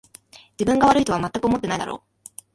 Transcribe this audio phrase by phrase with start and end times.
[0.57, 1.97] 自分が悪いとはまったく思ってないだろ
[2.27, 2.31] う